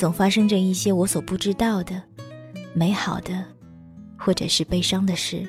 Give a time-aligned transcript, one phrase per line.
[0.00, 2.02] 总发生着一些我所不知道的
[2.72, 3.44] 美好的，
[4.16, 5.46] 或者是悲伤的事。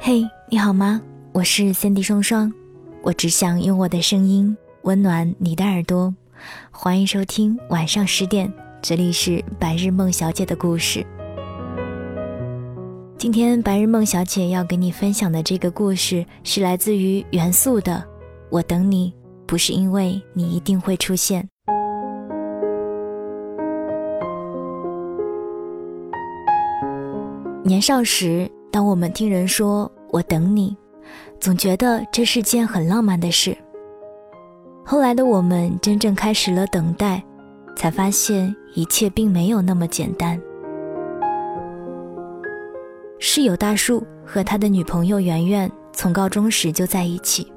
[0.00, 1.02] 嘿，你好吗？
[1.32, 2.50] 我是 Cindy 双双，
[3.02, 6.14] 我只想用我的声音温暖你的耳朵。
[6.70, 8.50] 欢迎收听晚上十点，
[8.80, 11.06] 这里是白日梦小姐的故事。
[13.18, 18.04] 今天白日梦小姐要给你分享的这个故事是来自于元素的。
[18.50, 19.10] 我等你，
[19.46, 21.48] 不是因为你一定会出现。
[27.64, 30.76] 年少时，当我们听人说我等你，
[31.40, 33.56] 总觉得这是件很浪漫的事。
[34.84, 37.24] 后来的我们真正开始了等待，
[37.74, 40.38] 才发现一切并没有那么简单。
[43.28, 47.52] 室友大树和他的女朋友圆圆从高中时就在一起，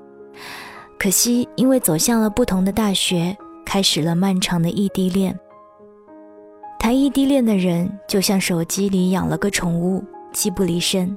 [0.98, 5.40] 可惜因为走向了不同的大学，开始了漫长的异地恋。
[6.80, 10.04] 谈异地恋的人就像手机里养了个宠物，
[10.34, 11.16] 机不离身。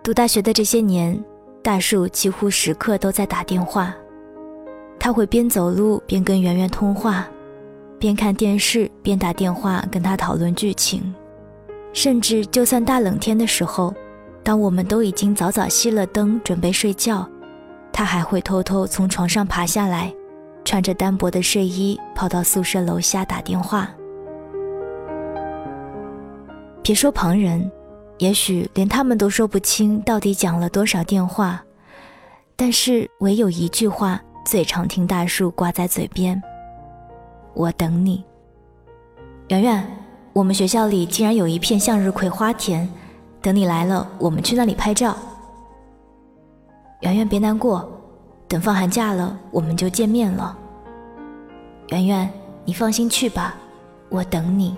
[0.00, 1.20] 读大学的这些年，
[1.60, 3.92] 大树几乎时刻都在打电话，
[4.96, 7.28] 他会边走路边跟圆圆通话，
[7.98, 11.12] 边看电视边打电话跟他讨论剧情。
[11.92, 13.92] 甚至，就算大冷天的时候，
[14.44, 17.28] 当我们都已经早早熄了灯，准备睡觉，
[17.92, 20.14] 他还会偷偷从床上爬下来，
[20.64, 23.90] 穿着单薄的睡衣跑到宿舍楼下打电话。
[26.82, 27.70] 别说旁人，
[28.18, 31.62] 也许连他们都说不清到底讲了多少电话，
[32.54, 36.40] 但是唯有一句话最常听大树挂在嘴边
[37.54, 38.24] ：“我等你，
[39.48, 39.84] 圆圆。”
[40.38, 42.88] 我们学校里竟然有一片向日葵花田，
[43.42, 45.16] 等你来了，我们去那里拍照。
[47.00, 47.90] 圆圆别难过，
[48.46, 50.56] 等放寒假了，我们就见面了。
[51.88, 52.32] 圆圆，
[52.64, 53.56] 你放心去吧，
[54.10, 54.76] 我等你。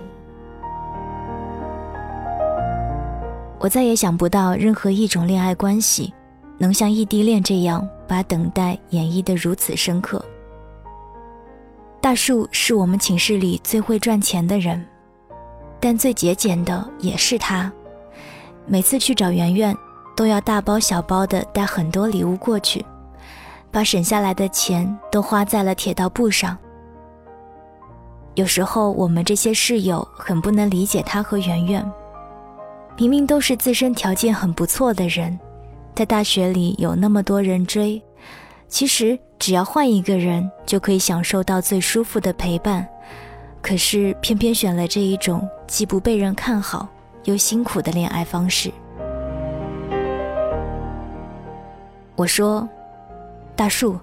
[3.59, 6.15] 我再也想不到任何一种恋爱关系，
[6.57, 10.25] 能像异地恋这样把等待演绎得如此深刻。
[12.01, 14.83] 大树是我们寝室里最会赚钱的人。
[15.81, 17.73] 但最节俭的也是他，
[18.67, 19.75] 每次去找圆圆，
[20.15, 22.85] 都要大包小包的带很多礼物过去，
[23.71, 26.57] 把省下来的钱都花在了铁道部上。
[28.35, 31.93] 有时候我们这些室友很不能理解他和圆圆，
[32.97, 35.39] 明明都是自身条件很不错的人，
[35.95, 38.01] 在大学里有那么多人追，
[38.69, 42.87] 其实只要换一个人就可以享受到最舒服的陪伴。
[43.63, 46.89] 可是偏偏选了这一种既不被人看好
[47.25, 48.73] 又辛苦的恋爱方式。
[52.17, 52.69] 我说
[53.55, 53.99] ：“大树，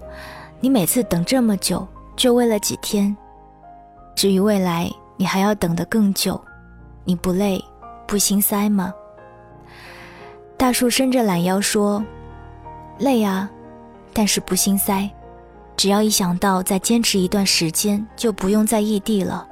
[0.60, 3.16] 你每次等这么久，就为了几天？
[4.16, 6.40] 至于未来，你还要等得更久，
[7.04, 7.64] 你不累，
[8.08, 8.94] 不心塞吗？”
[10.58, 12.04] 大树伸着懒腰说
[12.98, 13.50] ：“累啊，
[14.14, 15.08] 但是不心塞。”
[15.78, 19.48] 只要一想到再坚持一段时间就不用在异地了，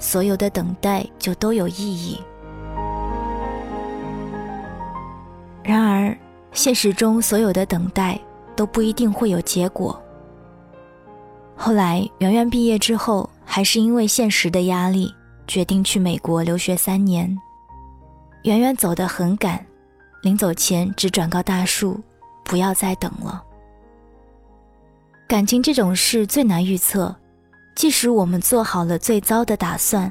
[0.00, 2.20] 所有的等待就都有意义。
[5.62, 6.18] 然而，
[6.52, 8.18] 现实中所有的等待
[8.56, 10.02] 都不一定会有结果。
[11.54, 15.14] 后来，圆圆毕业之后，还是因为现实的压力，
[15.46, 17.38] 决定去美国留学三年。
[18.42, 19.64] 圆圆走得很赶，
[20.22, 22.00] 临走前只转告大树，
[22.42, 23.44] 不要再等了。
[25.30, 27.14] 感情这种事最难预测，
[27.76, 30.10] 即使我们做好了最糟的打算，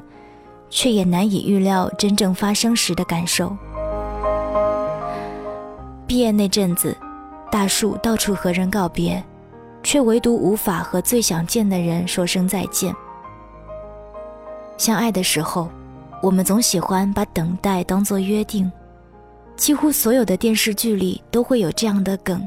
[0.70, 3.54] 却也难以预料真正发生时的感受。
[6.06, 6.96] 毕业那阵子，
[7.52, 9.22] 大树到处和人告别，
[9.82, 12.96] 却唯独无法和最想见的人说声再见。
[14.78, 15.68] 相爱的时候，
[16.22, 18.72] 我们总喜欢把等待当作约定，
[19.54, 22.42] 几乎所有的电视剧里都会有这样的梗。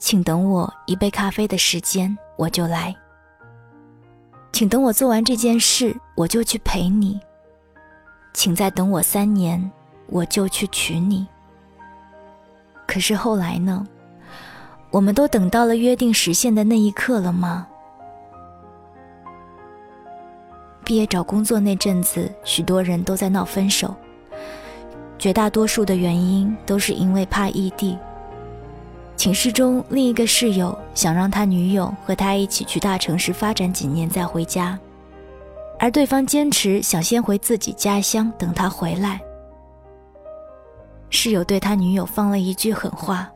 [0.00, 2.96] 请等我一杯咖啡的时间，我就来。
[4.50, 7.20] 请等我做完这件事，我就去陪你。
[8.32, 9.70] 请再等我三年，
[10.06, 11.26] 我就去娶你。
[12.86, 13.86] 可是后来呢？
[14.90, 17.68] 我们都等到了约定实现的那一刻了吗？
[20.82, 23.94] 毕业找工作那阵子，许多人都在闹分手，
[25.18, 27.98] 绝大多数的原因都是因为怕异地。
[29.20, 34.78] 寝室中另一个室友想让他女友和他一起去大城市发展几年再回家，
[35.78, 39.20] 而对方坚持想先回自己家乡等他回来。
[41.10, 43.30] 室友对他女友放了一句狠话：“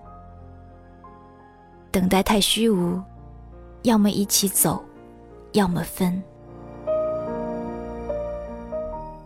[1.93, 2.99] 等待太虚无，
[3.83, 4.83] 要么一起走，
[5.53, 6.23] 要么分。”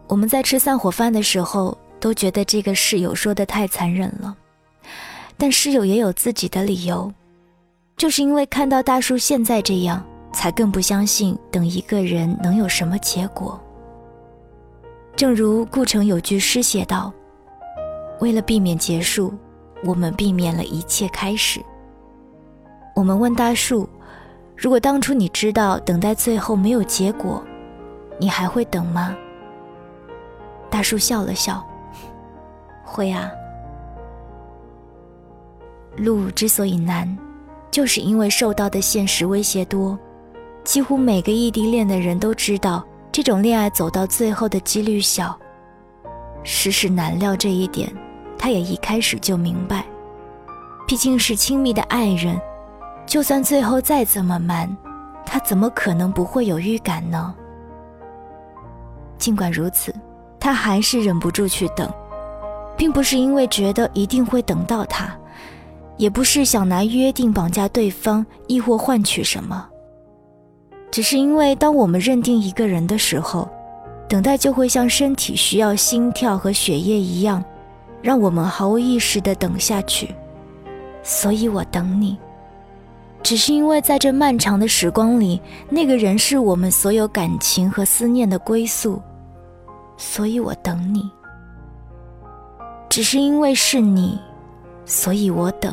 [0.09, 4.37] 我们在吃散伙饭的时候都觉得这个室友说的太残忍了。
[5.40, 7.11] 但室友也有自己的理由，
[7.96, 13.58] 就是因为看到大树现在这样，才更不相信等一个人能有什么结果。
[15.14, 17.12] 正如顾城有句诗写道
[18.20, 19.32] ：“为了避免结束，
[19.85, 21.61] 我们避免了一切开始。”
[22.94, 23.88] 我们问大树
[24.56, 27.43] ：“如果当初你知道等待最后没有结果，
[28.19, 29.17] 你还会等吗？”
[30.69, 31.64] 大树笑了笑
[32.85, 33.31] ：“会啊。”
[35.99, 37.17] 路之所以难，
[37.71, 39.99] 就是因为受到的现实威胁多。
[40.65, 45.39] 几乎每个异地恋的人都知道，这种恋爱走到最后的几率小。
[46.43, 47.91] 世事难料这一点，
[48.39, 49.85] 他也一开始就明白。
[50.87, 52.41] 毕竟是亲密的爱人，
[53.06, 54.75] 就算最后再怎么瞒，
[55.27, 57.35] 他怎么可能不会有预感呢？
[59.19, 59.95] 尽管如此，
[60.39, 61.91] 他还是忍不住去等，
[62.77, 65.15] 并不是因为觉得一定会等到他。
[65.99, 69.69] 也不是想拿约定绑架对方，亦或换取什么，
[70.91, 73.49] 只是因为当我们认定一个人的时候，
[74.09, 77.45] 等待就会像身体需要心跳和血液一样，
[78.00, 80.15] 让我们毫无意识地等下去。
[81.03, 82.17] 所以我等你，
[83.23, 89.03] 只是因为在这漫长的时光里，那个人是我们所有感情和思念的归宿。
[89.97, 91.11] 所以我等你，
[92.89, 94.17] 只是因为是你。
[94.88, 95.73] 所以我等。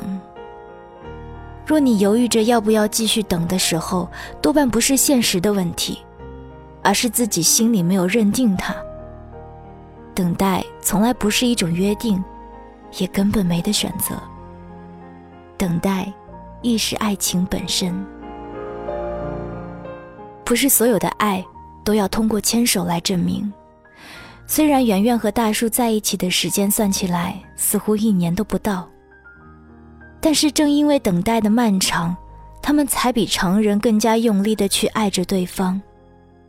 [1.65, 4.07] 若你犹豫着要不要继续等的时候，
[4.39, 5.97] 多半不是现实的问题，
[6.83, 8.75] 而是自己心里没有认定它。
[10.13, 12.23] 等待从来不是一种约定，
[13.00, 14.15] 也根本没得选择。
[15.57, 16.13] 等待，
[16.62, 18.06] 亦是爱情本身。
[20.44, 21.44] 不是所有的爱
[21.83, 23.51] 都要通过牵手来证明。
[24.45, 28.88] 虽然圆圆和大叔在一起的时间算起来似乎一年都不到。
[30.25, 32.18] 但是正因为等待的漫长，
[32.60, 35.80] 他们才比常人更加用力的去爱着对方。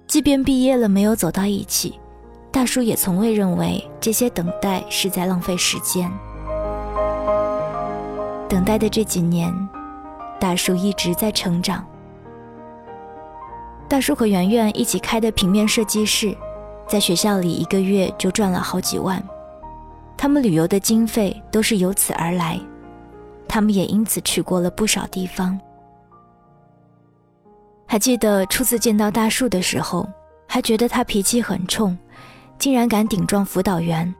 [0.06, 2.00] 即便毕业了没有走到一起，
[2.50, 6.11] 大叔也从未认为这些等待是在浪费时间。
[8.49, 9.52] 等待的这几年，
[10.40, 11.87] 大叔一直在成长。
[13.87, 16.35] 大叔和圆圆一起开的平面设计室，
[16.88, 19.23] 在学校里一个月就赚了好几万，
[20.16, 22.59] 他们旅游的经费都是由此而来。
[23.49, 25.59] 他们也因此去过了不少地方。
[27.87, 30.07] 还记得初次见到大树的时候，
[30.49, 31.97] 还觉得他脾气很冲，
[32.59, 34.12] 竟然敢顶撞辅导员，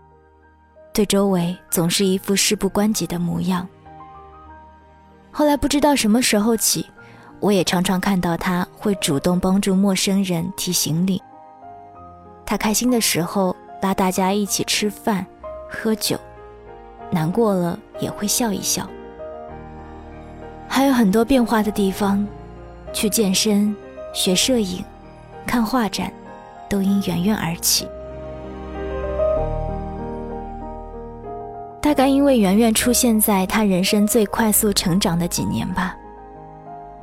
[0.93, 3.67] 对周围总是一副事不关己的模样。
[5.33, 6.87] 后来不知道什么时候起，
[7.41, 11.21] 我也常常看到他会主动帮助陌生人提行李。
[12.47, 15.27] 他开心的时候拉大家一起吃饭、
[15.69, 16.17] 喝酒，
[17.11, 18.89] 难过了也会笑一笑。
[20.77, 22.23] 还有很多变化的地方，
[22.93, 23.75] 去健身、
[24.13, 24.85] 学摄影、
[25.47, 26.13] 看画展，
[26.69, 27.89] 都因圆圆而起。
[31.81, 35.97] 大概因为圆圆出现在他人生最快速成长的几年吧。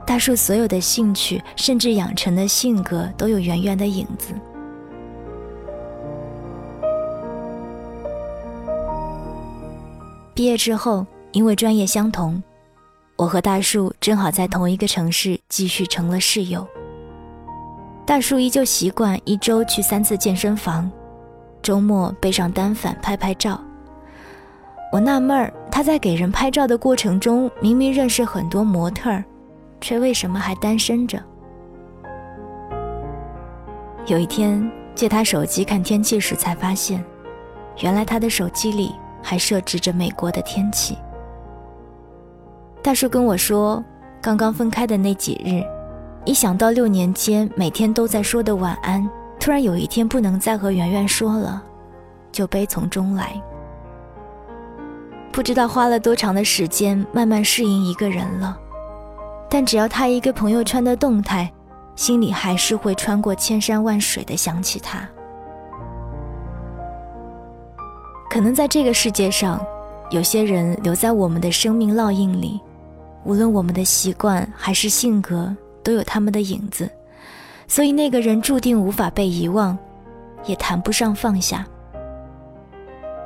[0.05, 4.35] 大树所有的兴趣，甚至养成的性格，都有圆圆的影子。
[10.35, 12.39] 毕业之后，因为专业相同。
[13.23, 16.67] 我和大树正好在同一个城市，继续成了室友。
[18.05, 20.91] 大树依旧习惯一周去三次健身房，
[21.61, 23.57] 周末背上单反拍拍照。
[24.91, 29.23] 我纳闷儿，他在给人拍照的过程中，明明认识很多模特儿，
[29.79, 31.17] 却为什么还单身着？
[34.05, 37.01] 有一天借他手机看天气时，才发现，
[37.79, 40.97] 原来他的手机里还设置着美国的天气。
[42.83, 43.81] 大叔跟我说，
[44.21, 45.63] 刚刚分开的那几日，
[46.25, 49.09] 一想到六年间每天都在说的晚安，
[49.39, 51.63] 突然有一天不能再和圆圆说了，
[52.29, 53.41] 就悲从中来。
[55.31, 58.59] 不知道花了多长的时间慢慢适应一个人了，
[59.49, 61.49] 但只要他一个朋友圈的动态，
[61.95, 65.07] 心里还是会穿过千山万水的想起他。
[68.29, 69.65] 可能在这个世界上，
[70.09, 72.59] 有些人留在我们的生命烙印里，
[73.23, 76.89] 无论我们的习惯还是性格，都有他们的影子，
[77.67, 79.77] 所以那个人注定无法被遗忘，
[80.45, 81.65] 也谈不上放下。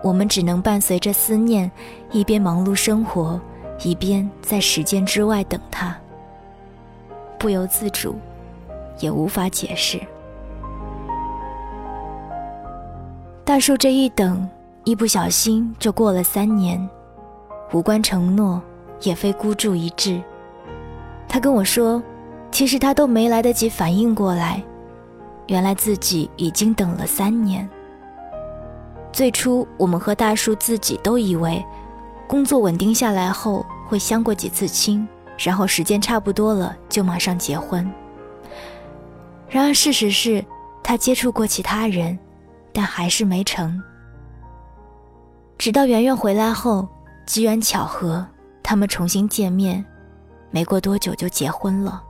[0.03, 1.69] 我们只能伴随着思念，
[2.11, 3.41] 一边忙碌生活，
[3.83, 5.95] 一边在时间之外等他。
[7.39, 8.15] 不由自主，
[8.99, 9.99] 也无法解释。
[13.43, 14.47] 大树这一等，
[14.83, 16.87] 一不小心就过了三年，
[17.73, 18.61] 无关承诺，
[19.01, 20.21] 也非孤注一掷。
[21.27, 22.01] 他跟我说，
[22.51, 24.63] 其实他都没来得及反应过来，
[25.47, 27.67] 原来自己已经等了三年。
[29.11, 31.63] 最初，我们和大树自己都以为，
[32.27, 37.89] 工作稳定下来后会相过几次亲，然后时间差不多了就马上结婚。
[39.49, 40.43] 然而事实是，
[40.83, 42.17] 他接触过其他人，
[42.71, 43.81] 但还是没成。
[45.57, 46.87] 直到圆圆回来后，
[47.25, 48.25] 机缘巧合，
[48.69, 49.85] 他们重新见面，
[50.51, 52.03] 没过多久就结婚了。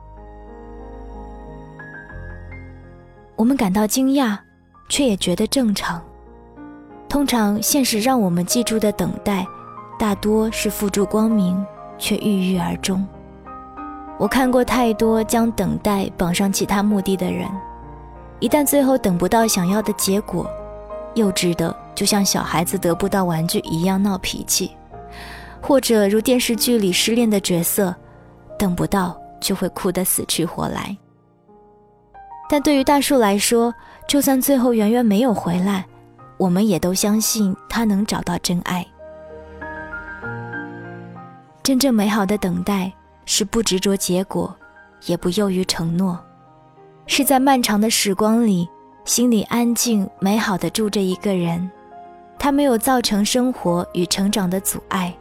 [3.36, 4.36] 我们感到惊讶，
[4.88, 6.02] 却也觉得正常。
[7.08, 9.46] 通常，现实让我们记住的等待，
[10.00, 11.64] 大多是付诸光明，
[11.96, 13.06] 却郁郁而终。
[14.18, 17.48] 我看过太多将等待绑上其他目的的人，
[18.40, 20.50] 一旦最后等不到想要的结果，
[21.14, 24.72] 幼稚的就像小孩子得不到玩具一样闹脾气，
[25.60, 27.94] 或者如电视剧里失恋的角色，
[28.58, 30.96] 等不到就会哭得死去活来。
[32.48, 33.74] 但对于大树来说，
[34.08, 35.84] 就算最后圆圆没有回来。
[36.38, 38.86] 我们也都相信他能找到真爱。
[41.64, 42.92] 真正美好的等待
[43.26, 44.56] 是不执着结果，
[45.06, 46.16] 也不囿于承诺，
[47.06, 48.68] 是在漫长的时光里，
[49.04, 51.68] 心里安静美好的住着一个人，
[52.38, 55.12] 他没有造成生活与成长的阻碍，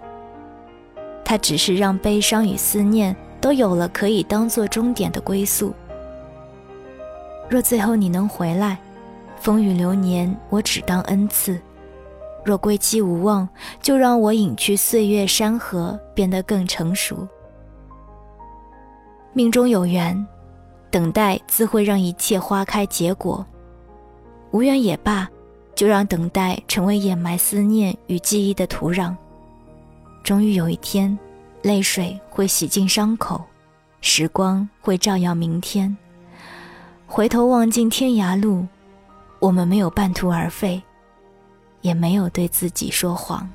[1.30, 5.74] 它只是让悲伤与思念都有了可以当做终点的归宿。
[7.50, 8.78] 若最后你能回来。
[9.40, 11.60] 风雨流年，我只当恩赐。
[12.46, 13.48] 若归期无望，
[13.82, 17.28] 就让我隐去岁月山河，变得更成熟。
[19.34, 20.26] 命中有缘，
[20.90, 23.46] 等待自会让一切花开结果；
[24.52, 25.30] 无缘也罢，
[25.76, 29.14] 就让等待成为掩埋思念与记忆的土壤。
[30.28, 31.18] 终于有一天，
[31.62, 33.42] 泪水会洗净伤口，
[34.02, 35.96] 时光会照耀明天。
[37.06, 38.68] 回头望尽天涯路。
[39.40, 40.84] 我们没有半途而废，
[41.80, 43.50] 也没有对自己说谎。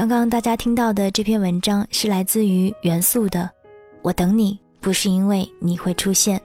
[0.00, 3.40] 刚刚大家听到的这篇文章是来自于元素的，
[4.00, 6.38] 《我等你不是因为你会出现》。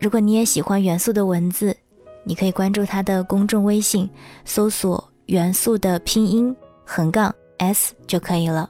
[0.00, 1.76] 如果你也喜欢元素的文字。
[2.24, 4.10] 你可以关注他的公众微信，
[4.44, 8.68] 搜索“元素”的拼音横杠 s 就可以了。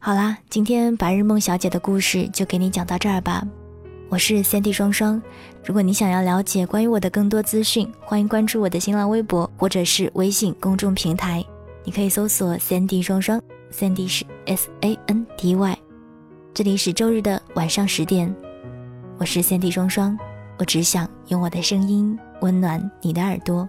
[0.00, 3.46] 好啦，今天白日梦小姐的故事就给你讲到这儿吧。
[4.08, 5.22] 我是三 D 双双，
[5.64, 11.44] 如果你想要了解关于我的更多资讯，欢迎关注我的新浪微博或者是微信公众平台，
[11.84, 15.78] 你可以搜索三 D 双双，三 D 是 S A N D Y。
[16.52, 18.34] 这里是周日的晚上十点，
[19.18, 20.18] 我是三 D 双双，
[20.58, 22.18] 我只想用我的声音。
[22.42, 23.68] 温暖你的耳朵，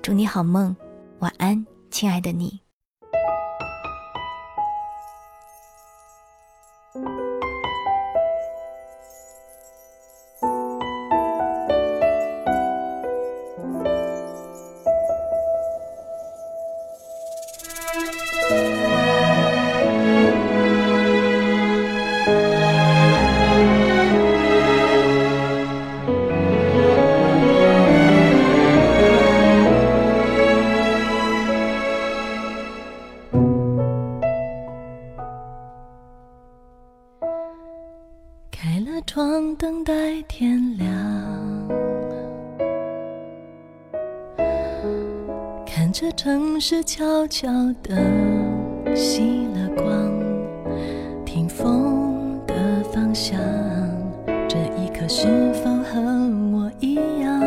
[0.00, 0.74] 祝你好梦，
[1.18, 2.63] 晚安，亲爱的你。
[46.66, 47.46] 是悄悄
[47.82, 47.94] 的
[48.96, 50.10] 熄了光，
[51.22, 52.54] 听风的
[52.84, 53.38] 方向，
[54.48, 56.00] 这一刻是否和
[56.56, 57.38] 我一样，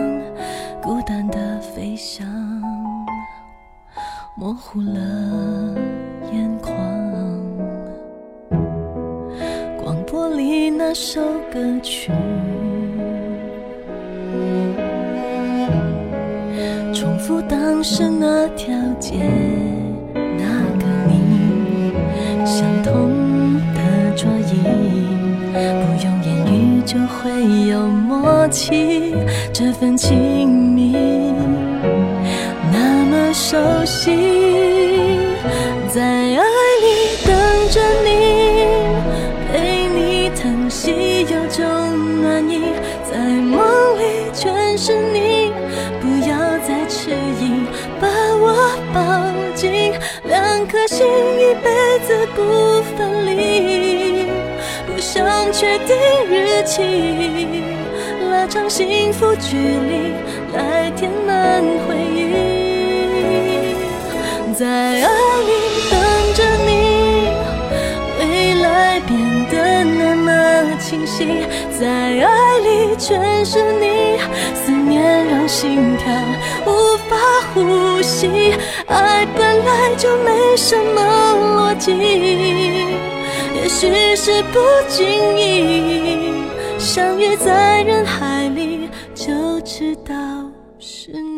[0.83, 2.27] 孤单的飞翔，
[4.35, 5.75] 模糊了
[6.31, 6.77] 眼眶。
[9.83, 11.19] 广播里那首
[11.51, 12.11] 歌曲，
[17.27, 19.17] 复当时那条街，
[20.13, 20.45] 那
[20.79, 21.91] 个你，
[22.45, 23.81] 相同的
[24.15, 24.63] 桌椅，
[25.51, 29.13] 不用言语就会有默契，
[29.51, 30.95] 这份亲密
[32.71, 34.09] 那么熟悉，
[35.93, 36.41] 在爱
[36.79, 36.87] 里
[37.25, 37.35] 等
[37.69, 38.07] 着你。
[39.51, 39.53] 陪
[39.89, 41.65] 你疼惜有种
[42.21, 42.61] 暖意，
[43.03, 43.59] 在梦
[43.99, 45.26] 里全是你，
[50.67, 51.69] 颗心一辈
[52.05, 54.25] 子不分离，
[54.85, 55.95] 不想确定
[56.29, 56.83] 日期，
[58.29, 60.11] 拉长幸福距离，
[60.53, 63.73] 来填满回忆，
[64.53, 65.07] 在爱
[65.41, 65.51] 里
[69.97, 71.45] 那么清晰。
[71.79, 74.17] 在爱里全是你，
[74.55, 76.11] 思念让心跳
[76.65, 77.15] 无法
[77.53, 78.53] 呼吸。
[78.87, 81.01] 爱本来就没什么
[81.71, 81.91] 逻辑，
[83.55, 86.43] 也许是不经意
[86.79, 90.13] 相遇在人海里，就知道
[90.79, 91.36] 是你。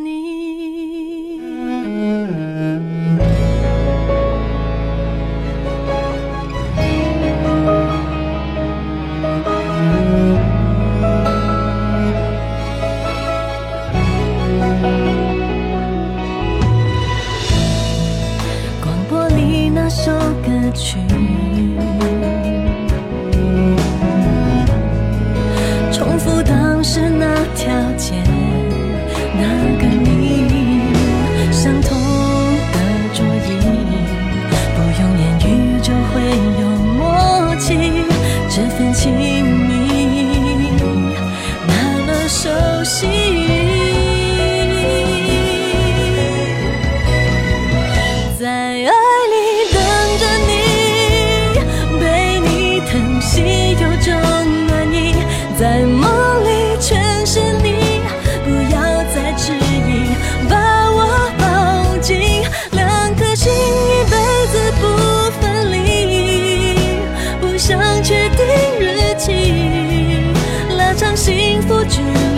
[68.20, 68.46] 约定
[68.82, 70.34] 日期
[70.78, 72.29] 拉长幸福距离。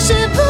[0.00, 0.49] 是不